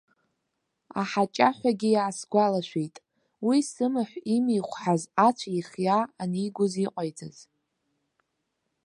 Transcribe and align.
Аҳаҷаҳәагьы 1.01 1.89
иаасгәалашәеит, 1.91 2.95
уи, 3.47 3.59
сымаҳә 3.71 4.15
имихәҳаз 4.35 5.03
ацә 5.27 5.45
еихиаа 5.53 6.03
анигоз 6.21 6.73
иҟаиҵаз. 6.85 7.37